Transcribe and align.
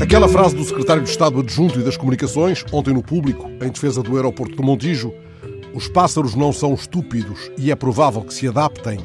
Aquela 0.00 0.28
frase 0.28 0.54
do 0.54 0.62
secretário 0.62 1.02
de 1.02 1.10
Estado 1.10 1.40
adjunto 1.40 1.80
e 1.80 1.82
das 1.82 1.96
Comunicações, 1.96 2.64
ontem 2.72 2.94
no 2.94 3.02
público, 3.02 3.50
em 3.60 3.68
defesa 3.68 4.00
do 4.00 4.14
aeroporto 4.14 4.54
do 4.54 4.62
Montijo, 4.62 5.12
os 5.74 5.88
pássaros 5.88 6.36
não 6.36 6.52
são 6.52 6.72
estúpidos 6.72 7.50
e 7.58 7.72
é 7.72 7.74
provável 7.74 8.22
que 8.22 8.32
se 8.32 8.46
adaptem, 8.46 9.00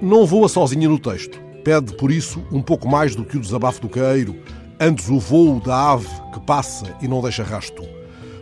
não 0.00 0.24
voa 0.24 0.48
sozinha 0.48 0.88
no 0.88 0.98
texto. 0.98 1.38
Pede, 1.62 1.94
por 1.94 2.10
isso, 2.10 2.42
um 2.50 2.62
pouco 2.62 2.88
mais 2.88 3.14
do 3.14 3.26
que 3.26 3.36
o 3.36 3.40
desabafo 3.40 3.82
do 3.82 3.90
caeiro, 3.90 4.34
antes 4.80 5.10
o 5.10 5.18
voo 5.18 5.60
da 5.60 5.92
ave 5.92 6.08
que 6.32 6.40
passa 6.40 6.96
e 7.02 7.06
não 7.06 7.20
deixa 7.20 7.42
rasto. 7.42 7.82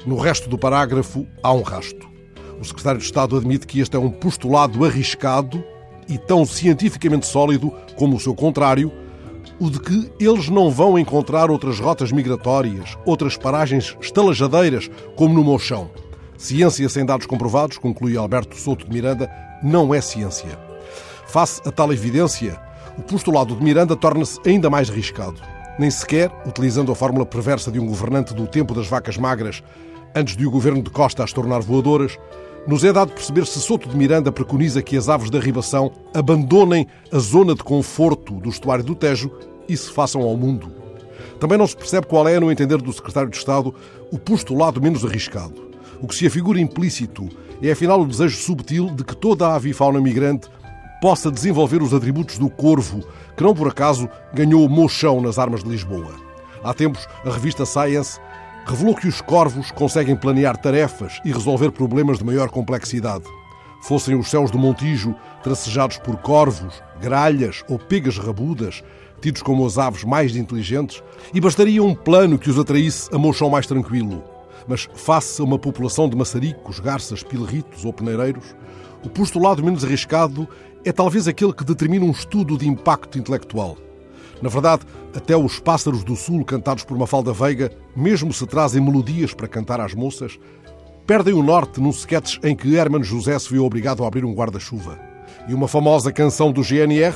No 0.07 0.17
resto 0.17 0.49
do 0.49 0.57
parágrafo, 0.57 1.27
há 1.43 1.53
um 1.53 1.63
rasto. 1.63 2.07
O 2.61 2.65
secretário 2.65 3.01
de 3.01 3.07
Estado 3.07 3.37
admite 3.37 3.67
que 3.67 3.81
este 3.81 3.97
é 3.97 3.99
um 3.99 4.11
postulado 4.11 4.85
arriscado 4.85 5.63
e 6.09 6.19
tão 6.19 6.47
cientificamente 6.47 7.27
sólido 7.27 7.73
como 7.97 8.17
o 8.17 8.21
seu 8.21 8.35
contrário, 8.35 8.93
o 9.61 9.71
de 9.71 9.81
que 9.81 10.13
eles 10.19 10.49
não 10.49 10.71
vão 10.71 10.99
encontrar 10.99 11.51
outras 11.51 11.79
rotas 11.79 12.11
migratórias, 12.11 12.97
outras 13.05 13.37
paragens 13.37 13.97
estalajadeiras, 14.01 14.91
como 15.17 15.35
no 15.35 15.45
Mochão. 15.45 15.91
Ciência 16.37 16.89
sem 16.89 17.07
dados 17.07 17.27
comprovados, 17.27 17.79
conclui 17.79 18.17
Alberto 18.17 18.57
Souto 18.57 18.85
de 18.85 18.93
Miranda, 18.93 19.31
não 19.63 19.95
é 19.95 20.01
ciência. 20.01 20.59
Face 21.27 21.61
a 21.67 21.71
tal 21.71 21.93
evidência, 21.93 22.61
o 22.99 23.03
postulado 23.03 23.57
de 23.57 23.63
Miranda 23.63 23.97
torna-se 23.97 24.41
ainda 24.47 24.69
mais 24.69 24.91
arriscado. 24.91 25.41
Nem 25.79 25.91
sequer, 25.91 26.31
utilizando 26.47 26.93
a 26.93 26.95
fórmula 26.95 27.27
perversa 27.27 27.71
de 27.71 27.81
um 27.81 27.87
governante 27.87 28.35
do 28.35 28.47
tempo 28.47 28.75
das 28.75 28.87
vacas 28.87 29.17
magras, 29.17 29.63
antes 30.15 30.37
de 30.37 30.47
o 30.47 30.51
governo 30.51 30.83
de 30.83 30.91
Costa 30.91 31.25
as 31.25 31.33
tornar 31.33 31.61
voadoras, 31.61 32.19
nos 32.67 32.83
é 32.83 32.93
dado 32.93 33.13
perceber 33.13 33.47
se 33.47 33.61
Soto 33.61 33.89
de 33.89 33.97
Miranda 33.97 34.33
preconiza 34.33 34.83
que 34.83 34.97
as 34.97 35.09
aves 35.09 35.31
da 35.31 35.39
ribação 35.39 35.93
abandonem 36.15 36.87
a 37.13 37.19
zona 37.19 37.55
de 37.55 37.63
conforto 37.63 38.35
do 38.35 38.49
estuário 38.49 38.85
do 38.85 38.95
Tejo 38.95 39.31
e 39.69 39.77
se 39.77 39.93
façam 39.93 40.23
ao 40.23 40.37
mundo. 40.37 40.73
Também 41.39 41.59
não 41.59 41.67
se 41.67 41.77
percebe 41.77 42.07
qual 42.07 42.27
é, 42.27 42.41
no 42.41 42.51
entender 42.51 42.79
do 42.79 42.93
secretário 42.93 43.29
de 43.29 43.37
Estado, 43.37 43.75
o 44.11 44.19
postulado 44.19 44.81
menos 44.81 45.05
arriscado. 45.05 45.71
O 46.01 46.07
que 46.07 46.15
se 46.15 46.27
afigura 46.27 46.61
implícito 46.61 47.29
é, 47.63 47.71
afinal, 47.71 48.01
o 48.01 48.07
desejo 48.07 48.37
subtil 48.37 48.91
de 48.91 49.05
que 49.05 49.17
toda 49.17 49.49
a 49.49 49.55
avifauna 49.57 50.01
migrante 50.01 50.49
possa 51.01 51.31
desenvolver 51.31 51.83
os 51.83 51.93
atributos 51.93 52.39
do 52.39 52.49
corvo, 52.49 53.05
que 53.37 53.43
não 53.43 53.55
por 53.55 53.69
acaso 53.69 54.09
ganhou 54.33 54.69
mochão 54.69 55.21
nas 55.21 55.39
armas 55.39 55.63
de 55.63 55.69
Lisboa. 55.69 56.15
Há 56.63 56.73
tempos, 56.73 57.07
a 57.25 57.31
revista 57.31 57.67
Science 57.67 58.19
revelou 58.67 58.95
que 58.95 59.07
os 59.07 59.21
corvos 59.21 59.71
conseguem 59.71 60.17
planear 60.17 60.57
tarefas 60.57 61.21
e 61.25 61.33
resolver 61.33 61.71
problemas 61.71 62.19
de 62.19 62.25
maior 62.25 62.49
complexidade. 62.49 63.25
Fossem 63.83 64.19
os 64.19 64.31
céus 64.31 64.51
do 64.51 64.59
Montijo 64.59 65.15
tracejados 65.43 65.99
por 65.99 66.17
corvos, 66.17 66.83
gralhas 67.01 67.63
ou 67.69 67.79
pegas 67.79 68.17
rabudas, 68.17 68.83
tidos 69.21 69.43
como 69.43 69.67
as 69.67 69.77
aves 69.77 70.05
mais 70.05 70.35
inteligentes, 70.37 71.03
e 71.35 71.41
bastaria 71.41 71.83
um 71.83 71.95
plano 71.95 72.39
que 72.39 72.49
os 72.49 72.59
atraísse 72.59 73.15
a 73.15 73.19
mochão 73.19 73.51
mais 73.51 73.67
tranquilo. 73.67 74.25
Mas, 74.67 74.89
face 74.95 75.41
a 75.43 75.45
uma 75.45 75.59
população 75.59 76.09
de 76.09 76.17
maçaricos, 76.17 76.81
garças, 76.81 77.23
pilritos 77.23 77.85
ou 77.85 77.93
peneireiros, 77.93 78.57
o 79.05 79.11
postulado 79.11 79.63
menos 79.63 79.85
arriscado 79.85 80.49
é 80.83 80.91
talvez 80.91 81.29
aquele 81.29 81.53
que 81.53 81.65
determina 81.65 82.07
um 82.07 82.11
estudo 82.11 82.57
de 82.57 82.67
impacto 82.67 83.19
intelectual. 83.19 83.77
Na 84.43 84.49
verdade, 84.49 84.83
até 85.15 85.37
os 85.37 85.59
pássaros 85.59 86.05
do 86.05 86.17
sul 86.17 86.45
cantados 86.45 86.85
por 86.85 86.99
Mafalda 86.99 87.33
Veiga, 87.33 87.71
mesmo 87.97 88.33
se 88.33 88.47
trazem 88.47 88.83
melodias 88.83 89.33
para 89.33 89.49
cantar 89.49 89.81
às 89.81 89.95
moças, 89.95 90.39
perdem 91.07 91.35
o 91.35 91.43
norte 91.43 91.81
num 91.81 91.91
sketch 91.91 92.39
em 92.43 92.55
que 92.55 92.77
Hermano 92.77 93.05
José 93.05 93.39
se 93.39 93.51
viu 93.51 93.65
obrigado 93.65 94.05
a 94.05 94.09
abrir 94.09 94.25
um 94.25 94.35
guarda-chuva. 94.35 94.99
E 95.49 95.55
uma 95.55 95.69
famosa 95.69 96.13
canção 96.13 96.51
do 96.51 96.63
GNR 96.63 97.15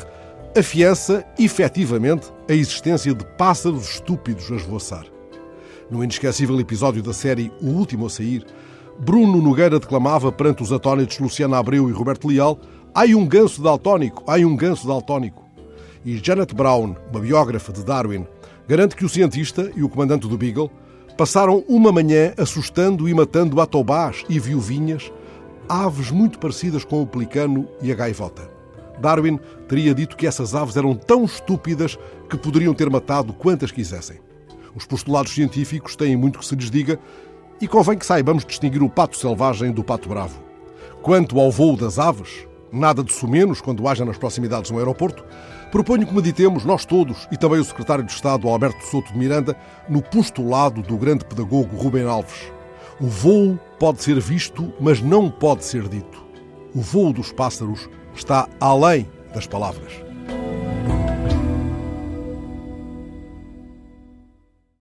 afiança, 0.57 1.25
efetivamente, 1.39 2.33
a 2.49 2.53
existência 2.53 3.15
de 3.15 3.25
pássaros 3.37 3.95
estúpidos 3.95 4.51
a 4.51 4.57
esvoaçar. 4.57 5.07
No 5.91 6.03
inesquecível 6.03 6.59
episódio 6.61 7.03
da 7.03 7.13
série 7.13 7.53
O 7.61 7.69
Último 7.69 8.07
a 8.07 8.11
Sair, 8.11 8.45
Bruno 8.99 9.41
Nogueira 9.41 9.79
declamava 9.79 10.33
perante 10.33 10.63
os 10.63 10.73
atónitos 10.73 11.19
Luciana 11.19 11.59
Abreu 11.59 11.89
e 11.89 11.93
Roberto 11.93 12.29
Leal 12.29 12.59
Ai 12.95 13.15
um 13.15 13.27
ganso 13.27 13.63
daltónico, 13.63 14.25
ai 14.27 14.45
um 14.45 14.57
ganso 14.57 14.87
daltónico. 14.87 15.48
E 16.05 16.21
Janet 16.23 16.55
Brown, 16.55 16.95
uma 17.11 17.21
biógrafa 17.21 17.73
de 17.73 17.85
Darwin, 17.85 18.27
garante 18.69 18.97
que 18.97 19.05
o 19.05 19.09
cientista 19.09 19.71
e 19.75 19.83
o 19.83 19.89
comandante 19.89 20.29
do 20.29 20.39
Beagle 20.39 20.71
passaram 21.17 21.65
uma 21.69 21.91
manhã 21.91 22.33
assustando 22.37 23.09
e 23.09 23.15
matando 23.15 23.61
atobás 23.61 24.25
e 24.29 24.39
viuvinhas, 24.39 25.13
aves 25.69 26.11
muito 26.11 26.39
parecidas 26.39 26.85
com 26.85 27.03
o 27.03 27.07
pelicano 27.07 27.69
e 27.83 27.91
a 27.91 27.95
gaivota. 27.95 28.49
Darwin 29.01 29.39
teria 29.69 29.95
dito 29.95 30.17
que 30.17 30.27
essas 30.27 30.55
aves 30.55 30.77
eram 30.77 30.95
tão 30.95 31.25
estúpidas 31.25 31.99
que 32.29 32.37
poderiam 32.37 32.75
ter 32.75 32.89
matado 32.91 33.33
quantas 33.33 33.71
quisessem. 33.71 34.19
Os 34.75 34.87
postulados 34.87 35.33
científicos 35.33 35.97
têm 35.97 36.17
muito 36.17 36.39
que 36.39 36.47
se 36.47 36.55
lhes 36.55 36.71
diga 36.71 36.99
e 37.61 37.67
convém 37.67 37.99
que 37.99 38.07
saibamos 38.07 38.45
distinguir 38.45 38.83
o 38.83 38.89
pato 38.89 39.17
selvagem 39.17 39.73
do 39.73 39.83
pato 39.83 40.09
bravo. 40.09 40.41
Quanto 41.03 41.41
ao 41.41 41.51
voo 41.51 41.77
das 41.77 41.99
aves, 41.99 42.47
nada 42.73 43.03
de 43.03 43.13
sumenos 43.13 43.61
quando 43.61 43.87
haja 43.89 44.05
nas 44.05 44.19
proximidades 44.19 44.71
um 44.71 44.79
aeroporto, 44.79 45.25
proponho 45.71 46.07
que 46.07 46.15
meditemos 46.15 46.65
nós 46.65 46.85
todos 46.85 47.29
e 47.31 47.37
também 47.37 47.61
o 47.61 47.65
secretário 47.65 48.05
de 48.05 48.13
Estado 48.13 48.49
Alberto 48.49 48.85
Souto 48.87 49.13
de 49.13 49.19
Miranda 49.19 49.57
no 49.89 50.03
postulado 50.03 50.83
do 50.83 50.97
grande 50.97 51.25
pedagogo 51.25 51.77
Rubem 51.77 52.05
Alves. 52.05 52.53
O 53.01 53.07
voo 53.07 53.59
pode 53.79 54.03
ser 54.03 54.19
visto, 54.21 54.73
mas 54.81 55.01
não 55.01 55.31
pode 55.31 55.65
ser 55.65 55.89
dito. 55.89 56.25
O 56.75 56.81
voo 56.81 57.13
dos 57.13 57.33
pássaros 57.33 57.89
está 58.15 58.49
além 58.61 59.09
das 59.33 59.47
palavras. 59.47 60.08